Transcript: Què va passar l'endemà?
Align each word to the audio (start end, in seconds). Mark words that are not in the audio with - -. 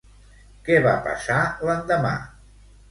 Què 0.69 0.79
va 0.87 0.95
passar 1.11 1.39
l'endemà? 1.69 2.17